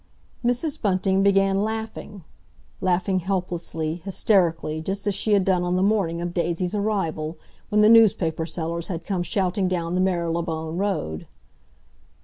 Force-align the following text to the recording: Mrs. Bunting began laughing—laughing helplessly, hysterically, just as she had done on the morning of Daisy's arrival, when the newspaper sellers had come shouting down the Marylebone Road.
Mrs. 0.43 0.81
Bunting 0.81 1.21
began 1.21 1.61
laughing—laughing 1.63 3.19
helplessly, 3.19 3.97
hysterically, 3.97 4.81
just 4.81 5.05
as 5.05 5.13
she 5.13 5.33
had 5.33 5.45
done 5.45 5.61
on 5.61 5.75
the 5.75 5.83
morning 5.83 6.21
of 6.21 6.33
Daisy's 6.33 6.73
arrival, 6.73 7.37
when 7.69 7.81
the 7.81 7.87
newspaper 7.87 8.47
sellers 8.47 8.87
had 8.87 9.05
come 9.05 9.21
shouting 9.21 9.67
down 9.67 9.93
the 9.93 10.01
Marylebone 10.01 10.75
Road. 10.79 11.27